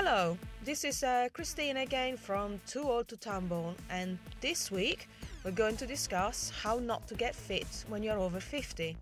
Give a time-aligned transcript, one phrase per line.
[0.00, 5.08] Hello, this is uh, Christine again from Too Old to Tumble, and this week
[5.42, 8.96] we're going to discuss how not to get fit when you're over 50.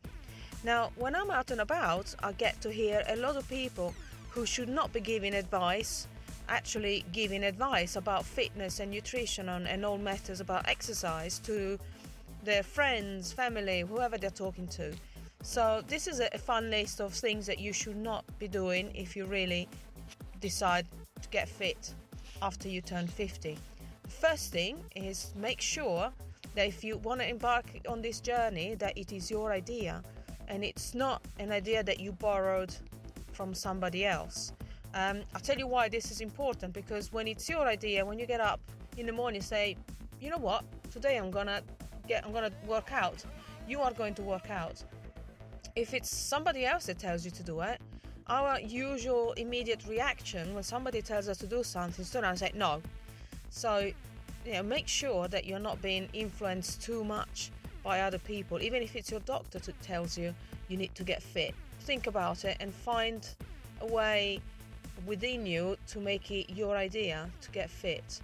[0.64, 3.94] Now, when I'm out and about, I get to hear a lot of people
[4.30, 6.08] who should not be giving advice
[6.48, 11.78] actually giving advice about fitness and nutrition and, and all matters about exercise to
[12.42, 14.94] their friends, family, whoever they're talking to.
[15.42, 18.90] So, this is a, a fun list of things that you should not be doing
[18.94, 19.68] if you really
[20.40, 20.86] decide
[21.22, 21.94] to get fit
[22.42, 23.58] after you turn 50.
[24.02, 26.12] The first thing is make sure
[26.54, 30.02] that if you want to embark on this journey that it is your idea
[30.48, 32.74] and it's not an idea that you borrowed
[33.32, 34.52] from somebody else.
[34.94, 38.26] Um, I'll tell you why this is important because when it's your idea, when you
[38.26, 38.60] get up
[38.96, 39.76] in the morning, say,
[40.20, 41.60] you know what, today I'm gonna
[42.08, 43.22] get, I'm gonna work out.
[43.68, 44.82] You are going to work out.
[45.74, 47.80] If it's somebody else that tells you to do it,
[48.28, 52.52] our usual immediate reaction when somebody tells us to do something is to turn say
[52.54, 52.82] no.
[53.50, 53.90] So,
[54.44, 57.50] you know, make sure that you're not being influenced too much
[57.84, 58.60] by other people.
[58.60, 60.34] Even if it's your doctor that tells you
[60.68, 63.28] you need to get fit, think about it and find
[63.80, 64.40] a way
[65.06, 68.20] within you to make it your idea to get fit.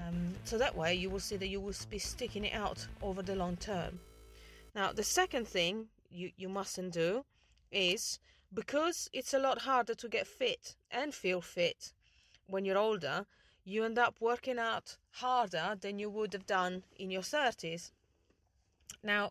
[0.00, 3.22] Um, so that way you will see that you will be sticking it out over
[3.22, 4.00] the long term.
[4.74, 7.24] Now, the second thing you, you mustn't do
[7.70, 8.18] is
[8.54, 11.92] because it's a lot harder to get fit and feel fit
[12.46, 13.26] when you're older,
[13.64, 17.90] you end up working out harder than you would have done in your 30s.
[19.02, 19.30] Now,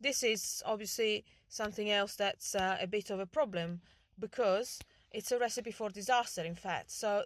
[0.00, 3.80] this is obviously something else that's uh, a bit of a problem
[4.18, 6.90] because it's a recipe for disaster, in fact.
[6.90, 7.24] So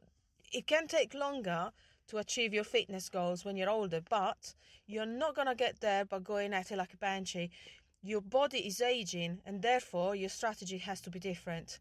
[0.53, 1.73] it can take longer
[2.09, 4.55] to achieve your fitness goals when you're older, but
[4.87, 7.50] you're not going to get there by going at it like a banshee.
[8.03, 11.78] Your body is aging, and therefore your strategy has to be different.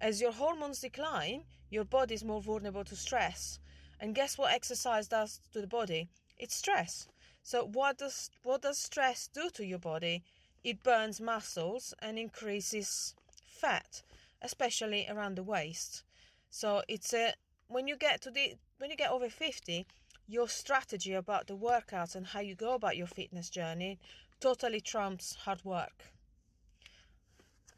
[0.00, 3.58] As your hormones decline, your body is more vulnerable to stress.
[4.00, 6.08] And guess what exercise does to the body?
[6.36, 7.06] It's stress.
[7.42, 10.22] So what does what does stress do to your body?
[10.64, 13.14] It burns muscles and increases
[13.46, 14.02] fat
[14.42, 16.02] especially around the waist.
[16.50, 17.34] So it's a
[17.68, 19.86] when you get to the when you get over 50,
[20.26, 23.98] your strategy about the workouts and how you go about your fitness journey
[24.40, 26.12] totally trumps hard work.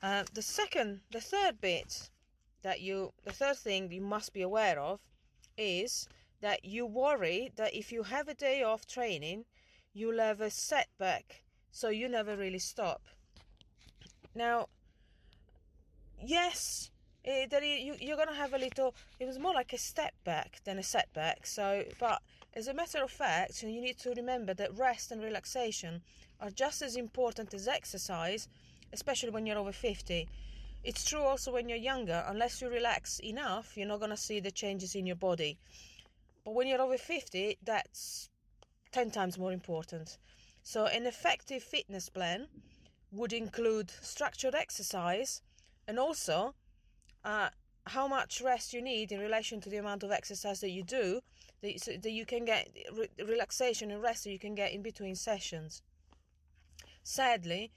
[0.03, 2.11] Uh, the second, the third bit
[2.63, 5.01] that you, the third thing you must be aware of
[5.57, 6.09] is
[6.41, 9.45] that you worry that if you have a day off training,
[9.93, 13.03] you'll have a setback, so you never really stop.
[14.35, 14.69] Now,
[16.21, 16.91] yes,
[17.25, 18.95] it, that you, you're going to have a little.
[19.21, 21.47] It was more like a step back than a setback.
[21.47, 22.21] So, but
[22.55, 26.03] as a matter of fact, you need to remember that rest and relaxation
[26.43, 28.49] are just as important as exercise,
[28.93, 30.29] especially when you're over 50.
[30.83, 32.25] It's true also when you're younger.
[32.27, 35.57] Unless you relax enough, you're not going to see the changes in your body.
[36.45, 38.29] But when you're over 50, that's
[38.91, 40.19] 10 times more important.
[40.65, 42.49] So, an effective fitness plan
[43.13, 45.43] would include structured exercise
[45.87, 46.55] and also
[47.25, 47.51] uh,
[47.87, 51.21] how much rest you need in relation to the amount of exercise that you do
[51.63, 54.83] that, so that you can get re- relaxation and rest that you can get in
[54.83, 55.83] between sessions
[57.03, 57.71] sadly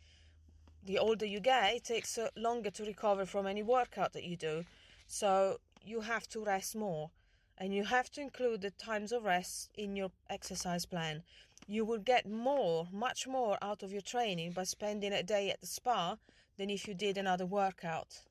[0.83, 4.37] the older you get it takes uh, longer to recover from any workout that you
[4.37, 4.63] do
[5.07, 7.09] so you have to rest more
[7.57, 11.23] and you have to include the times of rest in your exercise plan
[11.67, 15.61] you will get more, much more out of your training by spending a day at
[15.61, 16.17] the spa
[16.57, 18.21] than if you did another workout.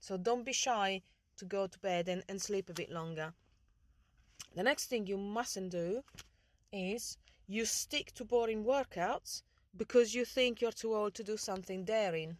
[0.00, 1.02] So don't be shy
[1.38, 3.32] to go to bed and, and sleep a bit longer.
[4.54, 6.04] The next thing you mustn't do
[6.72, 7.16] is
[7.46, 9.42] you stick to boring workouts
[9.76, 12.36] because you think you're too old to do something daring.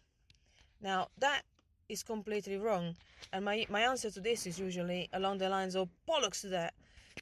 [0.81, 1.43] Now, that
[1.89, 2.95] is completely wrong.
[3.33, 6.73] And my, my answer to this is usually along the lines of bollocks to that.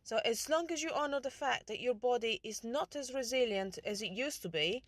[0.04, 3.80] So, as long as you honor the fact that your body is not as resilient
[3.86, 4.84] as it used to be,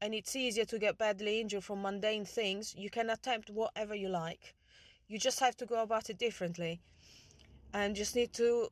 [0.00, 4.08] and it's easier to get badly injured from mundane things, you can attempt whatever you
[4.08, 4.54] like.
[5.08, 6.80] You just have to go about it differently.
[7.72, 8.68] And just need to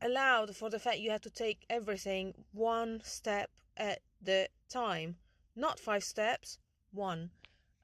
[0.00, 5.16] allow for the fact you have to take everything one step at the time.
[5.56, 6.58] Not five steps,
[6.92, 7.30] one.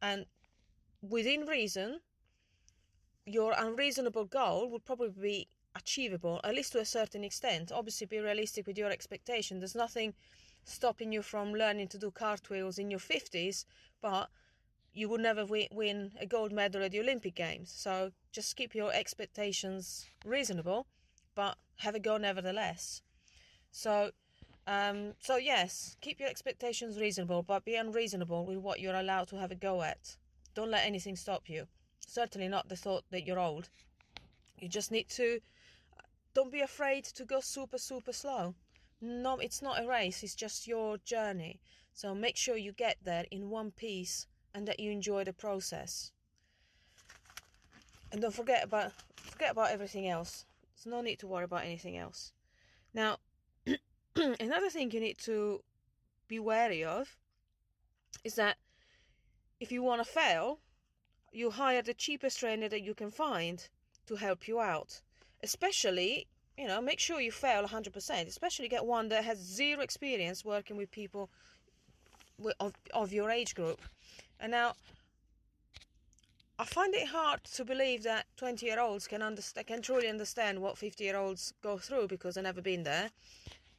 [0.01, 0.27] And
[1.01, 2.01] within reason,
[3.25, 7.73] your unreasonable goal would probably be achievable, at least to a certain extent.
[7.73, 9.59] Obviously, be realistic with your expectation.
[9.59, 10.15] There's nothing
[10.65, 13.65] stopping you from learning to do cartwheels in your 50s,
[14.01, 14.29] but
[14.93, 17.73] you would never win a gold medal at the Olympic Games.
[17.75, 20.87] So just keep your expectations reasonable,
[21.35, 23.03] but have a go nevertheless.
[23.71, 24.13] So,
[24.67, 29.39] um, so yes, keep your expectations reasonable, but be unreasonable with what you're allowed to
[29.39, 30.17] have a go at.
[30.55, 31.67] Don't let anything stop you.
[32.07, 33.71] Certainly not the thought that you're old.
[34.59, 35.41] You just need to
[36.35, 38.55] don't be afraid to go super, super slow.
[39.01, 41.61] No, it's not a race, it's just your journey.
[41.93, 46.13] So make sure you get there in one piece and that you enjoy the process.
[48.11, 50.45] And don't forget about forget about everything else.
[50.75, 52.33] There's no need to worry about anything else.
[52.95, 53.19] Now,
[54.41, 55.63] another thing you need to
[56.29, 57.17] be wary of
[58.25, 58.57] is that
[59.61, 60.59] if you want to fail,
[61.33, 63.69] you hire the cheapest trainer that you can find
[64.07, 65.01] to help you out.
[65.43, 66.27] Especially,
[66.59, 70.77] you know, make sure you fail 100%, especially get one that has zero experience working
[70.77, 71.31] with people
[72.61, 73.81] of, of your age group.
[74.39, 74.75] And now,
[76.59, 80.61] I find it hard to believe that 20 year olds can understand, can truly understand
[80.61, 83.11] what 50 year olds go through because I've never been there.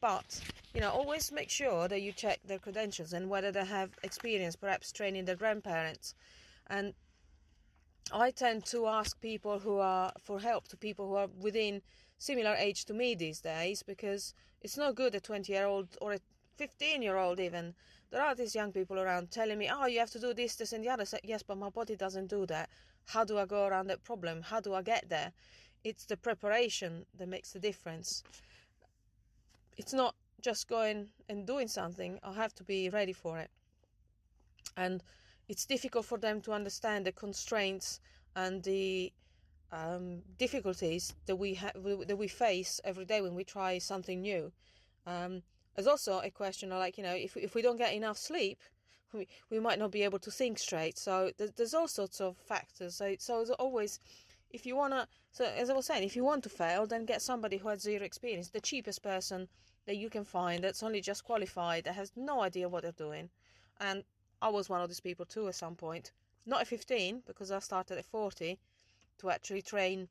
[0.04, 0.42] But,
[0.74, 4.58] you know, always make sure that you check their credentials and whether they have experience,
[4.58, 6.14] perhaps training their grandparents.
[6.68, 6.94] And
[8.12, 11.82] I tend to ask people who are for help to people who are within
[12.18, 16.12] similar age to me these days because it's no good a 20 year old or
[16.12, 16.20] a
[16.58, 17.74] 15 year old even.
[18.12, 20.74] There are these young people around telling me oh you have to do this this
[20.74, 21.06] and the other.
[21.24, 22.70] Yes but my body doesn't do that.
[23.06, 24.42] How do i go around that problem?
[24.42, 25.32] How do i get there?
[25.86, 28.22] It's the preparation that makes the difference
[29.78, 33.50] it's not just going and doing something i have to be ready for it
[34.78, 35.04] and
[35.48, 38.00] it's difficult for them to understand the constraints
[38.36, 39.12] and the
[39.72, 41.60] um, difficulties that we
[42.08, 44.52] that we face every day when we try something new.
[45.06, 45.42] Um,
[45.76, 48.60] there's also a question of like you know if if we don't get enough sleep,
[49.14, 50.98] we, we might not be able to think straight.
[50.98, 52.96] So there's, there's all sorts of factors.
[52.96, 54.00] So so it's always
[54.54, 57.22] if you wanna so as I was saying, if you want to fail, then get
[57.22, 59.48] somebody who has zero experience, the cheapest person
[59.86, 63.30] that you can find that's only just qualified that has no idea what they're doing,
[63.82, 64.04] and
[64.42, 66.12] I was one of these people too at some point.
[66.46, 68.60] Not at 15 because I started at 40
[69.20, 70.08] to actually train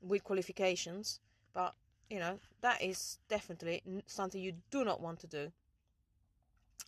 [0.00, 1.20] with qualifications,
[1.52, 1.74] but
[2.10, 5.52] you know that is definitely something you do not want to do.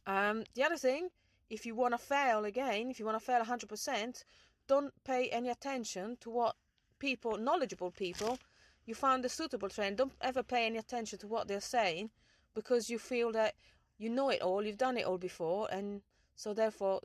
[0.06, 1.10] Um, the other thing,
[1.50, 4.24] if you want to fail again, if you want to fail 100%,
[4.66, 6.56] don't pay any attention to what
[6.98, 8.38] people, knowledgeable people,
[8.86, 9.96] you found a suitable train.
[9.96, 12.10] Don't ever pay any attention to what they're saying
[12.54, 13.54] because you feel that
[13.98, 16.00] you know it all, you've done it all before, and
[16.36, 17.00] so therefore,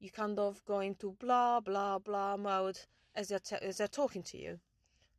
[0.00, 2.78] you kind of go into blah blah blah mode
[3.14, 4.58] as they're as they're talking to you.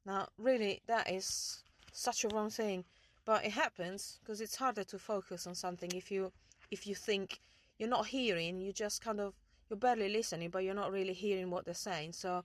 [0.06, 2.84] Now, really, that is such a wrong thing,
[3.26, 6.32] but it happens because it's harder to focus on something if you
[6.72, 7.40] if you think
[7.78, 9.34] you're not hearing, you just kind of
[9.70, 12.14] you're barely listening, but you're not really hearing what they're saying.
[12.14, 12.44] So,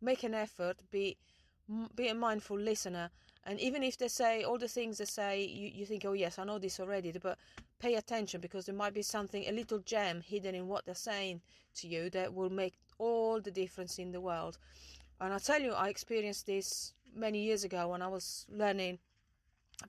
[0.00, 1.16] make an effort, be
[1.94, 3.10] be a mindful listener.
[3.44, 6.38] And even if they say all the things they say you, you think oh yes
[6.38, 7.38] i know this already but
[7.78, 11.40] pay attention because there might be something a little gem hidden in what they're saying
[11.76, 14.58] to you that will make all the difference in the world.
[15.20, 18.98] And i tell you i experienced this many years ago when i was learning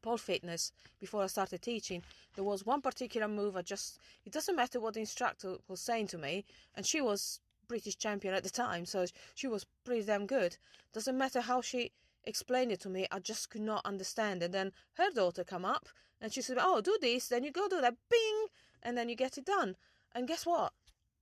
[0.01, 2.04] pole fitness before i started teaching.
[2.36, 6.07] There was one particular move i just it doesn't matter what the instructor was saying
[6.07, 6.45] to me
[6.75, 9.06] and she was British champion at the time, so
[9.36, 10.58] she was pretty damn good.
[10.94, 11.92] Doesn't matter how she
[12.24, 14.44] explained it to me, I just could not understand.
[14.44, 17.68] And then her daughter come up and she said, "Oh, do this, then you go
[17.68, 18.48] do that, bing,
[18.84, 19.75] and then you get it done."
[20.14, 20.74] And guess what?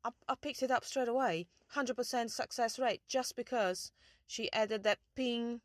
[0.04, 3.92] I, I picked it up straight away, hundred percent success rate, just because
[4.28, 5.62] she added that ping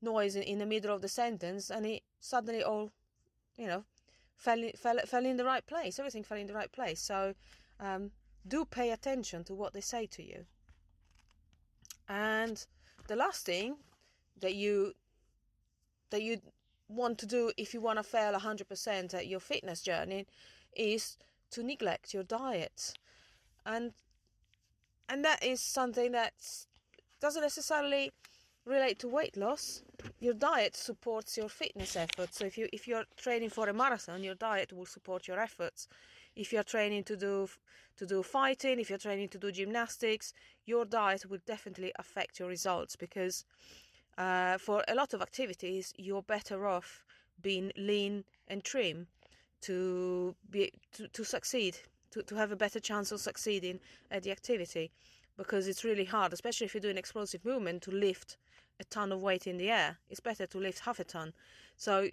[0.00, 2.90] noise in, in the middle of the sentence, and it suddenly all,
[3.56, 3.84] you know,
[4.34, 5.98] fell fell fell in the right place.
[5.98, 7.00] Everything fell in the right place.
[7.00, 7.34] So.
[7.78, 8.10] Um,
[8.46, 10.46] do pay attention to what they say to you.
[12.08, 12.64] And
[13.08, 13.76] the last thing
[14.40, 14.94] that you
[16.10, 16.38] that you
[16.88, 20.26] want to do if you want to fail 100% at your fitness journey
[20.76, 21.16] is
[21.52, 22.94] to neglect your diet.
[23.64, 23.92] And
[25.08, 26.34] and that is something that
[27.20, 28.12] doesn't necessarily
[28.64, 29.82] relate to weight loss.
[30.20, 32.38] Your diet supports your fitness efforts.
[32.38, 35.88] So if you if you're training for a marathon, your diet will support your efforts
[36.36, 37.48] if you're training to do
[37.96, 40.32] to do fighting if you're training to do gymnastics
[40.64, 43.44] your diet will definitely affect your results because
[44.18, 47.04] uh, for a lot of activities you're better off
[47.42, 49.06] being lean and trim
[49.60, 51.76] to be to, to succeed
[52.10, 53.78] to, to have a better chance of succeeding
[54.10, 54.90] at the activity
[55.36, 58.36] because it's really hard especially if you're doing explosive movement to lift
[58.80, 59.98] a ton of weight in the air.
[60.08, 61.32] It's better to lift half a ton.
[61.76, 62.08] So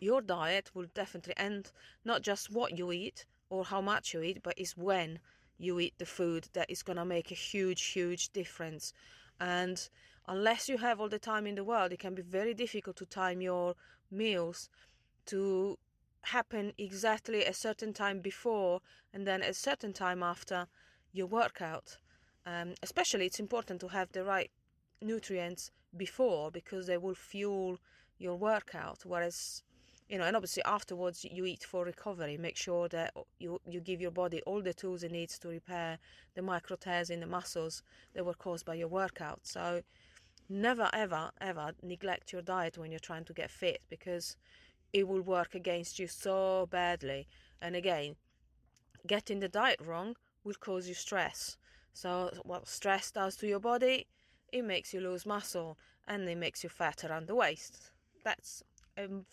[0.00, 1.72] your diet will definitely end
[2.04, 5.18] not just what you eat or how much you eat but it's when
[5.58, 8.92] you eat the food that is going to make a huge huge difference
[9.40, 9.88] and
[10.26, 13.06] unless you have all the time in the world it can be very difficult to
[13.06, 13.74] time your
[14.10, 14.68] meals
[15.26, 15.78] to
[16.22, 18.80] happen exactly a certain time before
[19.12, 20.66] and then a certain time after
[21.12, 21.98] your workout
[22.46, 24.50] um, especially it's important to have the right
[25.00, 27.78] nutrients before because they will fuel
[28.18, 29.04] your workout.
[29.04, 29.62] Whereas,
[30.08, 32.36] you know, and obviously afterwards you eat for recovery.
[32.36, 35.98] Make sure that you you give your body all the tools it needs to repair
[36.34, 37.82] the micro tears in the muscles
[38.14, 39.40] that were caused by your workout.
[39.42, 39.82] So
[40.48, 44.36] never ever ever neglect your diet when you're trying to get fit because
[44.92, 47.26] it will work against you so badly.
[47.62, 48.16] And again,
[49.06, 51.56] getting the diet wrong will cause you stress.
[51.94, 54.06] So what stress does to your body,
[54.52, 57.90] it makes you lose muscle and it makes you fat around the waist.
[58.24, 58.62] That's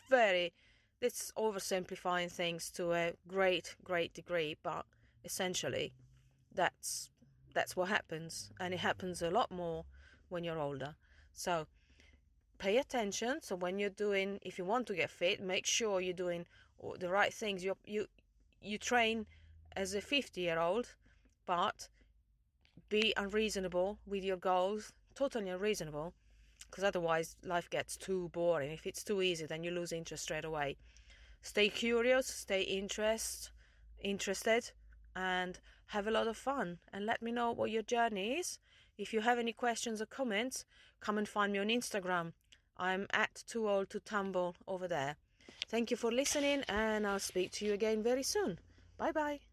[0.09, 0.53] very
[1.01, 4.85] it's oversimplifying things to a great, great degree, but
[5.25, 5.93] essentially
[6.53, 7.09] that's
[7.53, 9.83] that's what happens and it happens a lot more
[10.29, 10.95] when you're older.
[11.33, 11.67] So
[12.59, 13.39] pay attention.
[13.41, 16.45] So when you're doing, if you want to get fit, make sure you're doing
[16.99, 17.63] the right things.
[17.63, 18.07] You you
[18.61, 19.25] you train
[19.75, 20.95] as a 50 year old,
[21.45, 21.89] but
[22.89, 24.93] be unreasonable with your goals.
[25.15, 26.13] Totally unreasonable,
[26.71, 28.71] because otherwise life gets too boring.
[28.71, 30.77] If it's too easy, then you lose interest straight away.
[31.41, 33.51] Stay curious, stay interest,
[33.99, 34.71] interested,
[35.15, 36.79] and have a lot of fun.
[36.93, 38.57] And let me know what your journey is.
[38.97, 40.65] If you have any questions or comments,
[41.01, 42.33] come and find me on Instagram.
[42.77, 45.17] I'm at Too Old to Tumble over there.
[45.67, 48.59] Thank you for listening, and I'll speak to you again very soon.
[48.97, 49.50] Bye bye.